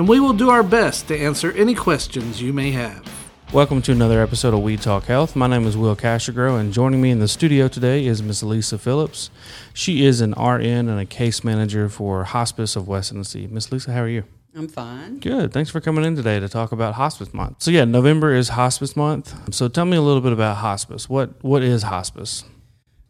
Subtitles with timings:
[0.00, 3.06] and we will do our best to answer any questions you may have.
[3.52, 5.36] Welcome to another episode of We Talk Health.
[5.36, 8.78] My name is Will Castro, and joining me in the studio today is Miss Lisa
[8.78, 9.28] Phillips.
[9.74, 13.46] She is an RN and a case manager for Hospice of West Tennessee.
[13.46, 14.24] Miss Lisa, how are you?
[14.54, 15.18] I'm fine.
[15.18, 15.52] Good.
[15.52, 17.60] Thanks for coming in today to talk about Hospice Month.
[17.62, 19.54] So yeah, November is Hospice Month.
[19.54, 21.10] So tell me a little bit about hospice.
[21.10, 22.44] What what is hospice?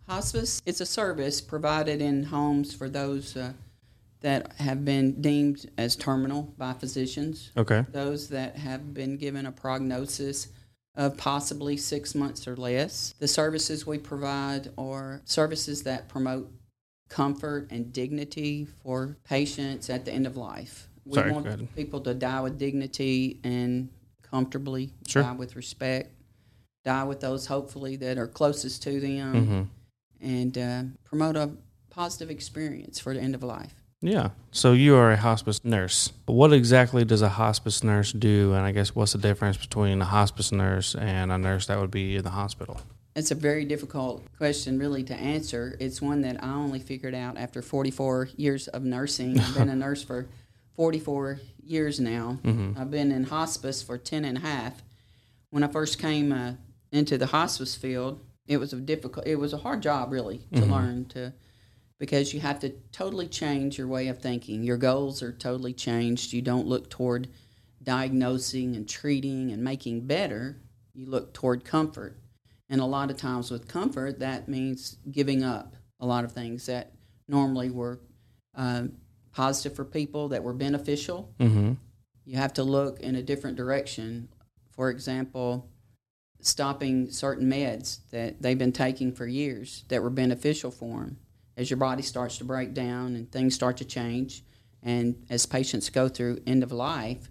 [0.09, 3.53] Hospice it's a service provided in homes for those uh,
[4.21, 7.51] that have been deemed as terminal by physicians.
[7.57, 7.85] Okay.
[7.91, 10.49] Those that have been given a prognosis
[10.95, 13.15] of possibly six months or less.
[13.19, 16.51] The services we provide are services that promote
[17.09, 20.89] comfort and dignity for patients at the end of life.
[21.05, 23.89] We Sorry, want people to die with dignity and
[24.23, 25.23] comfortably, Sure.
[25.23, 26.11] die with respect,
[26.85, 29.63] die with those hopefully that are closest to them, Mm-hmm.
[30.29, 31.51] and uh, promote a
[31.89, 33.75] positive experience for the end of life.
[34.03, 34.31] Yeah.
[34.51, 36.13] So you are a hospice nurse.
[36.27, 38.55] What exactly does a hospice nurse do?
[38.55, 41.91] And I guess what's the difference between a hospice nurse and a nurse that would
[41.91, 42.81] be in the hospital?
[43.15, 45.77] It's a very difficult question, really, to answer.
[45.81, 49.39] It's one that I only figured out after 44 years of nursing.
[49.39, 50.27] I've been a nurse for
[50.77, 52.39] 44 years now.
[52.79, 54.83] I've been in hospice for 10 and a half.
[55.51, 56.53] When I first came uh,
[56.93, 60.65] into the hospice field, it was a difficult, it was a hard job, really, to
[60.65, 61.33] learn to
[62.01, 64.65] because you have to totally change your way of thinking.
[64.65, 66.33] Your goals are totally changed.
[66.33, 67.29] You don't look toward
[67.83, 70.57] diagnosing and treating and making better.
[70.95, 72.19] You look toward comfort.
[72.71, 76.67] And a lot of times with comfort, that means giving up a lot of things
[76.67, 76.95] that
[77.29, 78.01] normally were
[78.57, 78.85] uh,
[79.33, 81.35] positive for people, that were beneficial.
[81.39, 81.75] Mm-hmm.
[82.25, 84.29] You have to look in a different direction.
[84.71, 85.69] For example,
[86.41, 91.19] stopping certain meds that they've been taking for years that were beneficial for them.
[91.57, 94.45] As your body starts to break down and things start to change,
[94.83, 97.31] and as patients go through end of life,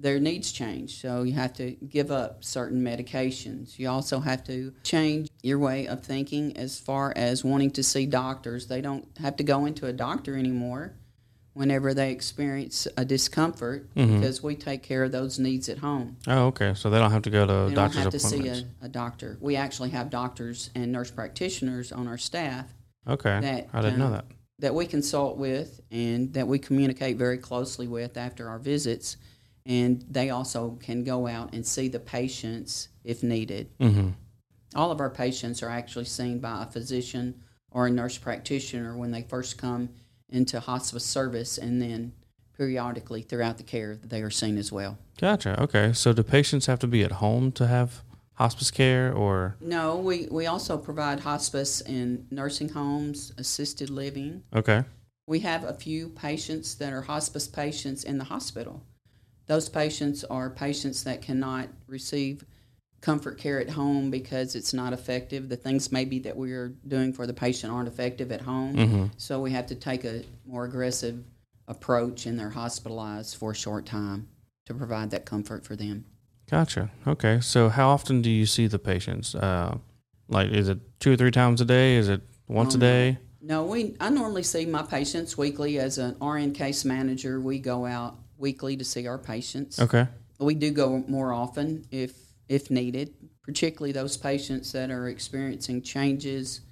[0.00, 1.00] their needs change.
[1.00, 3.78] So you have to give up certain medications.
[3.78, 8.06] You also have to change your way of thinking as far as wanting to see
[8.06, 8.66] doctors.
[8.66, 10.94] They don't have to go into a doctor anymore
[11.52, 14.20] whenever they experience a discomfort mm-hmm.
[14.20, 16.16] because we take care of those needs at home.
[16.26, 16.74] Oh, okay.
[16.74, 18.88] So they don't have to go to They don't doctor's have to see a, a
[18.88, 19.36] doctor.
[19.40, 22.72] We actually have doctors and nurse practitioners on our staff
[23.10, 23.40] okay.
[23.40, 24.24] that, I didn't know um, that.
[24.60, 29.16] that we consult with and that we communicate very closely with after our visits.
[29.66, 33.68] And they also can go out and see the patients if needed.
[33.78, 34.10] Mm-hmm.
[34.74, 39.10] All of our patients are actually seen by a physician or a nurse practitioner when
[39.10, 39.90] they first come
[40.28, 42.12] into hospice service, and then
[42.56, 44.98] periodically throughout the care they are seen as well.
[45.20, 45.60] Gotcha.
[45.60, 45.92] Okay.
[45.92, 48.02] So do patients have to be at home to have
[48.40, 54.42] hospice care or No, we, we also provide hospice in nursing homes, assisted living.
[54.54, 54.84] okay.
[55.26, 58.82] We have a few patients that are hospice patients in the hospital.
[59.46, 62.44] Those patients are patients that cannot receive
[63.02, 65.48] comfort care at home because it's not effective.
[65.48, 68.74] The things maybe that we're doing for the patient aren't effective at home.
[68.74, 69.04] Mm-hmm.
[69.18, 71.22] So we have to take a more aggressive
[71.68, 74.28] approach and they're hospitalized for a short time
[74.66, 76.06] to provide that comfort for them.
[76.50, 76.90] Gotcha.
[77.06, 77.40] Okay.
[77.40, 79.34] So how often do you see the patients?
[79.34, 79.78] Uh,
[80.28, 81.96] like, is it two or three times a day?
[81.96, 83.18] Is it once Oh, a day?
[83.40, 87.40] No, we I normally see my patients weekly as an RN case manager.
[87.40, 89.78] We go out weekly to see our patients.
[89.78, 90.06] Okay.
[90.38, 92.12] We do go more often if
[92.48, 96.62] if needed, particularly those patients that are experiencing changes,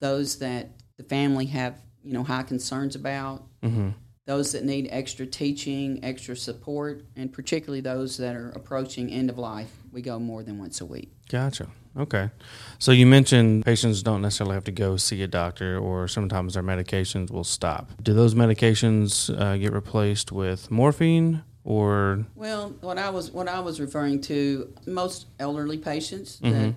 [0.00, 3.90] those that the family have you know high concerns about, Mm-hmm.
[4.30, 9.36] Those that need extra teaching, extra support, and particularly those that are approaching end of
[9.36, 9.72] life.
[9.92, 11.10] We go more than once a week.
[11.28, 11.66] Gotcha.
[11.96, 12.30] Okay.
[12.78, 16.62] So you mentioned patients don't necessarily have to go see a doctor, or sometimes their
[16.62, 17.90] medications will stop.
[18.00, 23.58] Do those medications uh, get replaced with morphine, or Well, what I was what I
[23.58, 26.74] was referring to, most elderly patients that Mhm.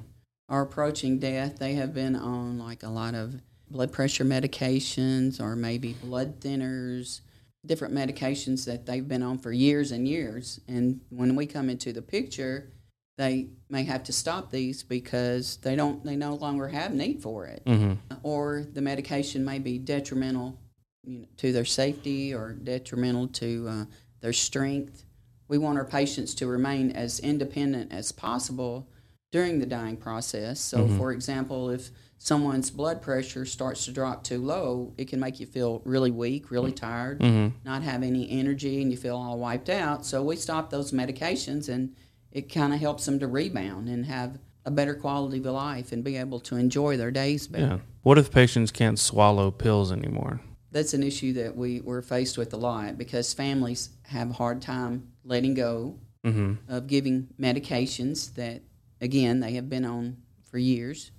[0.49, 3.35] are approaching death, they have been on like a lot of
[3.69, 7.21] blood pressure medications or maybe blood thinners,
[7.65, 10.59] different medications that they've been on for years and years.
[10.67, 12.71] And when we come into the picture,
[13.17, 17.45] they may have to stop these because they don't they no longer have need for
[17.45, 17.93] it mm-hmm.
[18.23, 20.59] or the medication may be detrimental
[21.03, 23.85] you know, to their safety or detrimental to uh,
[24.21, 25.05] their strength
[25.47, 28.89] we want our patients to remain as independent as possible
[29.31, 30.59] during the dying process.
[30.59, 31.91] So, for example, if
[32.23, 36.49] someone's blood pressure starts to drop too low, it can make you feel really weak,
[36.49, 36.85] really mm-hmm.
[36.85, 37.55] tired, mm-hmm.
[37.65, 40.05] not have any energy, and you feel all wiped out.
[40.05, 41.93] So, we stop those medications, and
[42.31, 46.01] it kind of helps them to rebound and have a better quality of life and
[46.01, 47.65] be able to enjoy their days better.
[47.65, 47.79] Yeah.
[48.03, 50.39] What if patients can't swallow pills anymore?
[50.71, 54.61] That's an issue that we, we're faced with a lot because families have a hard
[54.61, 56.53] time letting go mm-hmm.
[56.69, 58.61] of giving medications that,
[59.01, 60.17] again, they have been on
[60.49, 61.11] for years.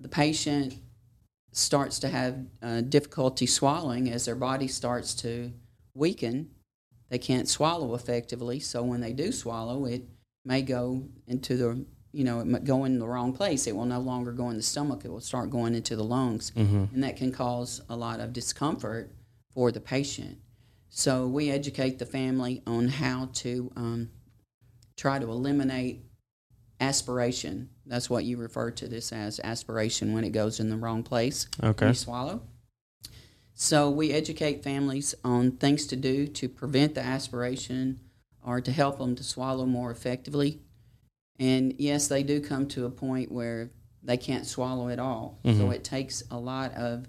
[0.00, 0.78] The patient
[1.52, 5.52] starts to have uh, difficulty swallowing as their body starts to
[5.94, 6.50] weaken.
[7.08, 10.02] They can't swallow effectively, so when they do swallow, it
[10.44, 13.68] may go into the you know, it might go in the wrong place.
[13.68, 15.04] It will no longer go in the stomach.
[15.04, 16.50] It will start going into the lungs,
[16.92, 19.12] and that can cause a lot of discomfort
[19.54, 20.38] for the patient.
[20.88, 24.10] So we educate the family on how to um,
[24.96, 26.04] try to eliminate
[26.80, 27.70] aspiration.
[27.90, 31.48] That's what you refer to this as aspiration when it goes in the wrong place.
[31.60, 31.88] Okay.
[31.88, 32.40] you swallow.
[33.52, 37.98] So we educate families on things to do to prevent the aspiration
[38.46, 40.60] or to help them to swallow more effectively.
[41.40, 43.70] And yes, they do come to a point where
[44.04, 45.40] they can't swallow at all.
[45.44, 47.06] So it takes a lot of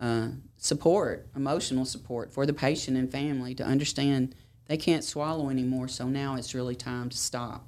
[0.00, 0.28] uh,
[0.58, 4.34] support, emotional support for the patient and family to understand
[4.66, 5.88] they can't swallow anymore.
[5.88, 7.66] So now it's really time to stop.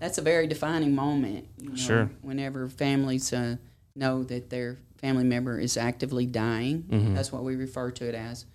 [0.00, 1.46] That's a very defining moment.
[1.60, 2.10] You know, Sure.
[2.22, 3.56] Whenever families uh,
[3.94, 6.84] know that their family member is actively dying,
[7.14, 8.46] that's what we refer to it as.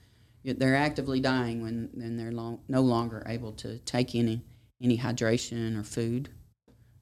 [0.43, 4.41] They're actively dying when, when they're long, no longer able to take any
[4.81, 6.29] any hydration or food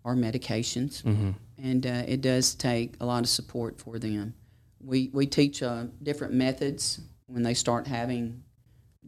[0.04, 1.04] or medications,
[1.58, 4.34] and uh, it does take a lot of support for them.
[4.80, 8.44] We we teach uh, different methods when they start having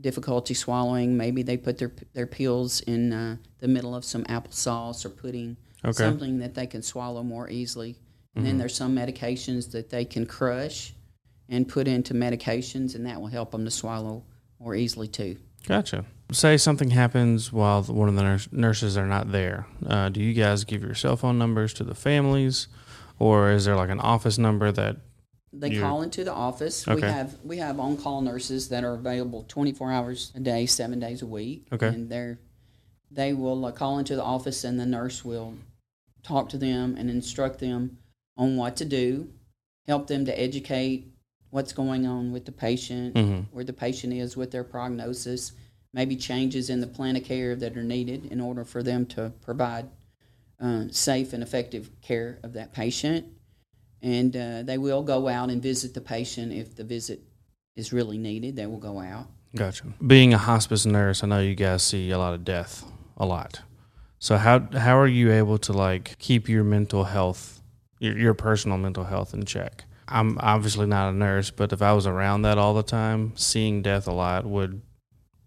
[0.02, 1.18] difficulty swallowing.
[1.18, 5.58] Maybe they put their their pills in uh, the middle of some applesauce or pudding,
[5.84, 5.94] Okay.
[5.94, 7.98] something that they can swallow more easily.
[8.36, 10.94] And then there's some medications that they can crush
[11.48, 14.26] and put into medications, and that will help them to swallow
[14.60, 15.38] more easily too.
[15.66, 16.04] Gotcha.
[16.32, 19.68] Say something happens while one of the nurse, nurses are not there.
[19.88, 22.68] Uh, do you guys give your cell phone numbers to the families,
[23.20, 24.98] or is there like an office number that?
[25.60, 26.86] They You- call into the office.
[26.86, 31.00] We have we have on call nurses that are available 24 hours a day, seven
[31.00, 31.68] days a week.
[31.72, 31.88] Okay.
[31.88, 32.40] And they're
[33.12, 35.54] they will uh, call into the office, and the nurse will
[36.24, 37.98] talk to them and instruct them
[38.36, 39.30] on what to do,
[39.88, 41.14] help them to educate
[41.52, 43.46] what's going on with the patient, Mhm.
[43.52, 45.54] where the patient is with their prognosis,
[45.94, 49.32] maybe changes in the plan of care that are needed in order for them to
[49.42, 49.86] provide
[50.60, 53.26] uh, safe and effective care of that patient.
[54.06, 57.22] And uh, they will go out and visit the patient if the visit
[57.76, 58.56] is really needed.
[58.56, 59.26] They will go out.
[59.56, 59.86] Gotcha.
[60.06, 62.84] Being a hospice nurse, I know you guys see a lot of death,
[63.18, 63.62] a lot.
[64.20, 67.62] So how how are you able to like keep your mental health,
[68.00, 69.86] your, your personal mental health in check?
[70.08, 73.82] I'm obviously not a nurse, but if I was around that all the time, seeing
[73.82, 74.82] death a lot would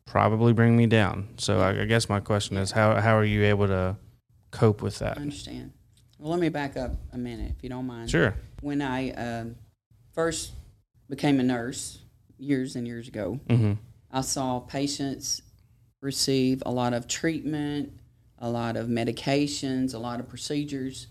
[0.05, 1.29] probably bring me down.
[1.37, 3.97] So I, I guess my question is how how are you able to
[4.51, 5.13] cope with that?
[5.13, 5.21] I that?
[5.21, 5.73] understand.
[6.19, 8.11] Well, let me back up a minute, if you don't mind.
[8.11, 8.35] Sure.
[8.61, 9.57] When I um
[10.13, 10.53] first
[11.09, 12.01] became a nurse
[12.39, 13.73] years and years ago, Mm-hmm.
[14.11, 15.43] I saw patients
[16.01, 17.93] receive a lot of treatment,
[18.39, 21.09] a lot of medications, a lot of procedures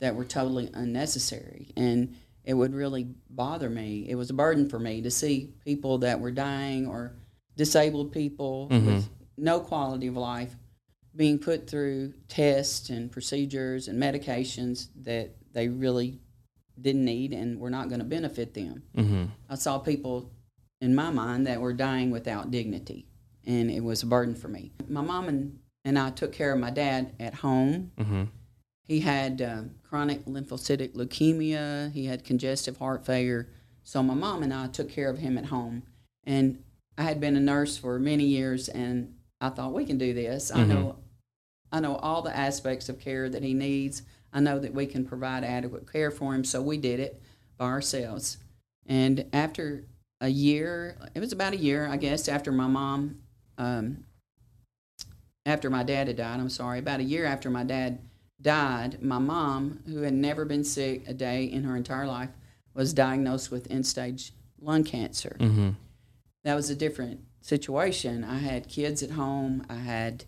[0.00, 1.72] that were totally unnecessary.
[1.76, 4.06] And it would really bother me.
[4.08, 7.12] It was a burden for me to see people that were dying or
[7.56, 10.56] disabled people with no quality of life
[11.14, 16.20] being put through tests and procedures and medications that they really
[16.80, 18.82] didn't need and were not going to benefit them.
[18.96, 19.24] Mm-hmm.
[19.48, 20.30] I saw people
[20.80, 23.06] in my mind that were dying without dignity,
[23.44, 24.72] and it was a burden for me.
[24.88, 27.92] My mom and, and I took care of my dad at home.
[27.98, 28.24] Mm-hmm.
[28.86, 33.48] He had uh, chronic lymphocytic leukemia, he had congestive heart failure.
[33.82, 35.82] So my mom and I took care of him at home.
[36.24, 36.62] And
[36.96, 40.50] I had been a nurse for many years, and I thought we can do this.
[40.50, 40.96] I know,
[41.72, 44.02] I know all the aspects of care that he needs.
[44.32, 46.44] I know that we can provide adequate care for him.
[46.44, 47.20] So we did it
[47.56, 48.38] by ourselves.
[48.86, 49.84] And after
[50.20, 53.20] a year, it was about a year, I guess, after my mom,
[53.58, 54.04] um,
[55.46, 58.00] after my dad had died, I'm sorry, about a year after my dad
[58.40, 62.30] died, my mom, who had never been sick a day in her entire life,
[62.74, 65.36] was diagnosed with end stage lung cancer.
[65.38, 65.70] Mm-hmm.
[66.44, 68.24] That was a different situation.
[68.24, 70.24] I had kids at home, I had,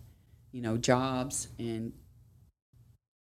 [0.53, 1.93] you know, jobs, and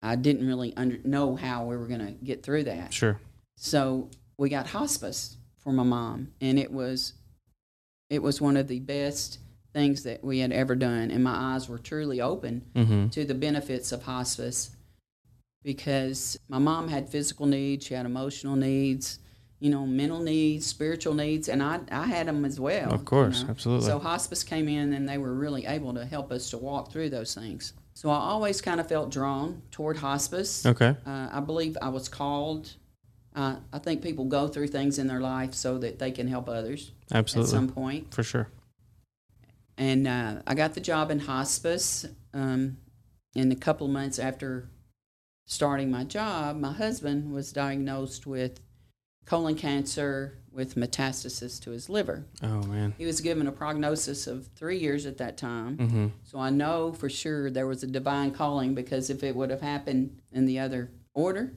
[0.01, 2.93] I didn't really under, know how we were going to get through that.
[2.93, 3.19] Sure.
[3.55, 7.13] So we got hospice for my mom, and it was
[8.09, 9.39] it was one of the best
[9.73, 13.07] things that we had ever done, and my eyes were truly open Mm-hmm.
[13.09, 14.71] to the benefits of hospice
[15.63, 19.19] because my mom had physical needs, she had emotional needs,
[19.61, 22.91] you know, mental needs, spiritual needs, and I, I had them as well.
[22.91, 23.51] Of course, you know.
[23.51, 23.85] absolutely.
[23.85, 27.11] So hospice came in and they were really able to help us to walk through
[27.11, 27.73] those things.
[27.93, 30.65] So I always kind of felt drawn toward hospice.
[30.65, 30.95] Okay.
[31.05, 32.73] Uh, I believe I was called.
[33.35, 36.49] Uh, I think people go through things in their life so that they can help
[36.49, 37.47] others Absolutely.
[37.47, 38.11] at some point.
[38.11, 38.49] For sure.
[39.77, 42.07] And uh, I got the job in hospice.
[42.33, 42.77] Um,
[43.35, 44.71] and a couple of months after
[45.45, 48.59] starting my job, my husband was diagnosed with
[49.25, 52.25] colon cancer with metastasis to his liver.
[52.43, 52.93] Oh man.
[52.97, 55.77] He was given a prognosis of three years at that time.
[55.77, 56.07] Mm-hmm.
[56.23, 59.61] So I know for sure there was a divine calling because if it would have
[59.61, 61.53] happened in the other order,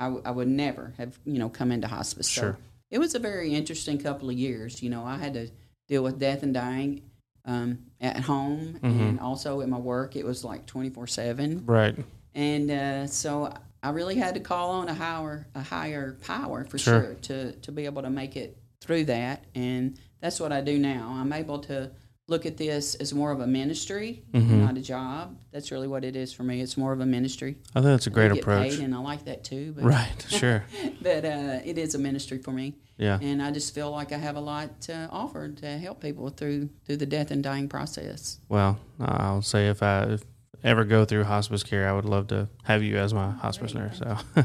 [0.00, 2.28] I, w- I would never have, you know, come into hospice.
[2.28, 2.56] Sure.
[2.58, 4.82] So it was a very interesting couple of years.
[4.82, 5.50] You know, I had to
[5.88, 7.02] deal with death and dying
[7.44, 10.16] um, at home and also at my work.
[10.16, 11.64] It was like 24 7.
[11.66, 11.96] Right.
[12.34, 13.52] And uh, so
[13.86, 17.02] I really had to call on a higher, a higher power for Sure.
[17.02, 19.44] sure, to, to be able to make it through that.
[19.54, 21.14] And that's what I do now.
[21.18, 21.92] I'm able to
[22.28, 24.60] look at this as more of a ministry, Mm-hmm.
[24.64, 25.36] not a job.
[25.52, 26.60] That's really what it is for me.
[26.60, 27.56] It's more of a ministry.
[27.76, 28.72] I think that's a great approach.
[28.72, 29.72] paid, and I like that too.
[29.76, 30.26] But, Right.
[30.28, 30.64] Sure.
[31.00, 33.20] but uh, it is a ministry for me, Yeah.
[33.22, 36.70] and I just feel like I have a lot to offer to help people through
[36.84, 38.40] through the death and dying process.
[38.48, 40.24] Well, I'll say if I if
[40.64, 43.98] ever go through hospice care, I would love to have you as my hospice nurse.
[43.98, 44.40] So, I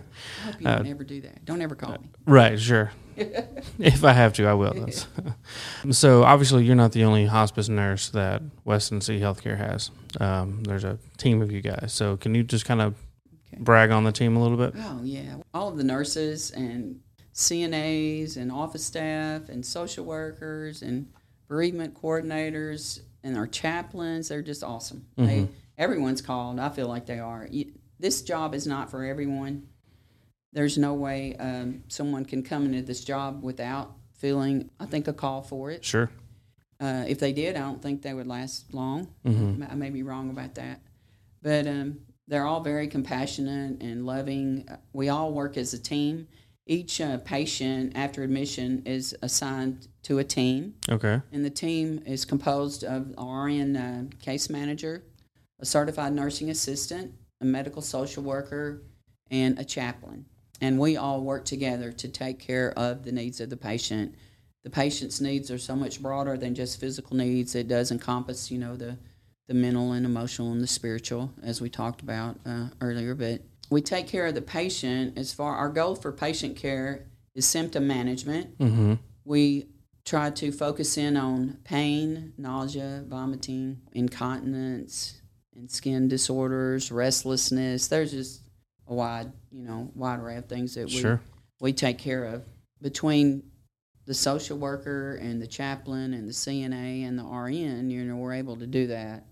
[0.45, 1.45] hope you Uh, don't ever do that.
[1.45, 2.09] Don't ever call me.
[2.25, 2.91] right, sure.
[3.79, 4.87] if I have to, I will.
[5.91, 9.91] So, obviously, you're not the only hospice nurse that West Tennessee Healthcare has.
[10.19, 11.91] Um, there's a team of you guys.
[11.93, 12.95] So, can you just kind of
[13.53, 13.63] Okay.
[13.63, 14.73] brag on the team a little bit?
[14.77, 17.01] Oh yeah, all of the nurses and
[17.33, 21.07] CNAs and office staff and social workers and
[21.49, 25.05] bereavement coordinators and our chaplains, they're just awesome.
[25.17, 26.59] They, everyone's called.
[26.59, 27.47] I feel like they are.
[27.49, 29.67] You, this job is not for everyone.
[30.53, 35.13] There's no way um, someone can come into this job without feeling, I think, a
[35.13, 35.85] call for it.
[35.85, 36.09] Sure.
[36.79, 39.07] Uh, if they did, I don't think they would last long.
[39.25, 39.63] Mm-hmm.
[39.69, 40.81] I may be wrong about that,
[41.41, 44.67] but um, they're all very compassionate and loving.
[44.91, 46.27] We all work as a team.
[46.65, 51.21] Each uh, patient after admission is assigned to a team, Okay.
[51.31, 55.03] and the team is composed of RN uh, case manager,
[55.61, 58.81] a certified nursing assistant, a medical social worker,
[59.29, 60.25] and a chaplain.
[60.59, 64.15] And we all work together to take care of the needs of the patient.
[64.63, 67.55] The patient's needs are so much broader than just physical needs.
[67.55, 68.97] It does encompass, you know, the
[69.47, 73.13] the mental and emotional and the spiritual, as we talked about uh, earlier.
[73.15, 75.55] But we take care of the patient as far.
[75.55, 78.57] Our goal for patient care is symptom management.
[78.59, 78.93] Mm-hmm.
[79.25, 79.67] We
[80.05, 85.20] try to focus in on pain, nausea, vomiting, incontinence,
[85.61, 87.87] and skin disorders, restlessness.
[87.87, 88.41] There's just
[88.87, 91.21] a wide, you know, wide array of things that we Sure.
[91.61, 92.43] we take care of
[92.81, 93.43] between
[94.05, 97.91] the social worker and the chaplain and the CNA and the RN.
[97.91, 99.25] You know, we're able to do that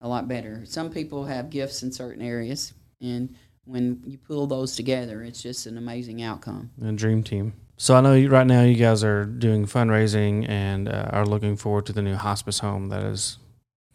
[0.00, 0.64] a lot better.
[0.64, 5.66] Some people have gifts in certain areas, and when you pull those together, it's just
[5.66, 6.70] an amazing outcome.
[6.82, 7.52] A dream team.
[7.76, 11.56] So I know you, right now you guys are doing fundraising and uh, are looking
[11.56, 13.36] forward to the new hospice home that is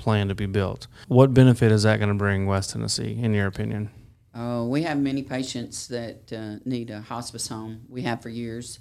[0.01, 0.87] planned to be built.
[1.07, 3.89] What benefit is that going to bring West Tennessee, in your opinion?
[4.33, 7.81] Uh, we have many patients that uh, need a hospice home.
[7.87, 8.79] We have for years.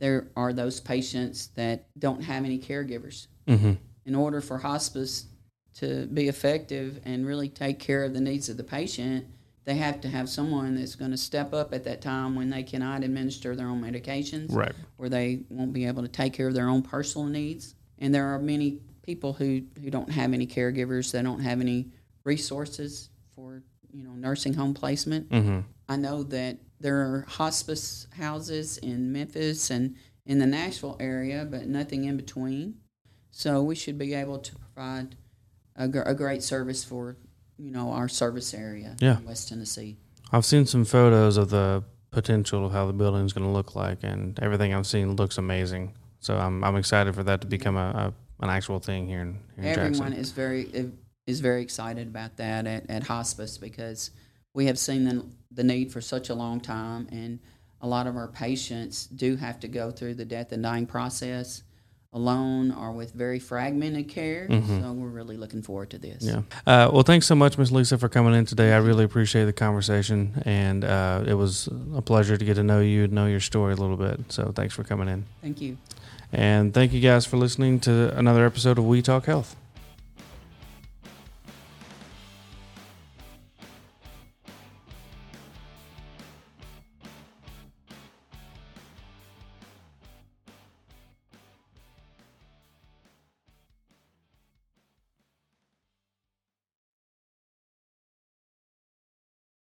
[0.00, 3.26] There are those patients that don't have any caregivers.
[3.46, 3.72] Mm-hmm.
[4.06, 5.26] In order for hospice
[5.74, 9.26] to be effective and really take care of the needs of the patient,
[9.64, 12.62] they have to have someone that's going to step up at that time when they
[12.62, 14.74] cannot administer their own medications Right.
[14.98, 17.74] or they won't be able to take care of their own personal needs.
[17.98, 21.88] And there are many people who, who don't have any caregivers, they don't have any
[22.24, 25.28] resources for you know nursing home placement.
[25.30, 25.60] Mm-hmm.
[25.88, 29.94] I know that there are hospice houses in Memphis and
[30.26, 32.76] in the Nashville area, but nothing in between.
[33.30, 35.16] So we should be able to provide
[35.76, 37.16] a, gr- a great service for
[37.58, 39.18] you know our service area Yeah.
[39.18, 39.96] in West Tennessee.
[40.32, 43.74] I've seen some photos of the potential of how the building is going to look
[43.76, 45.92] like, and everything I've seen looks amazing.
[46.20, 49.38] So I'm I'm excited for that to become a, a an actual thing here in,
[49.56, 50.12] here in Everyone Jackson.
[50.12, 50.92] is very
[51.26, 54.10] is very excited about that at, at hospice because
[54.54, 57.38] we have seen the, the need for such a long time, and
[57.80, 61.62] a lot of our patients do have to go through the death and dying process
[62.12, 64.46] alone or with very fragmented care.
[64.48, 66.22] So we're really looking forward to this.
[66.22, 66.42] Yeah.
[66.64, 68.72] Uh, well, thanks so much, Miss Lisa, for coming in today.
[68.72, 72.80] I really appreciate the conversation, and uh, it was a pleasure to get to know
[72.80, 74.20] you and know your story a little bit.
[74.30, 75.26] So thanks for coming in.
[75.42, 75.76] Thank you.
[76.34, 79.54] And thank you guys for listening to another episode of We Talk Health.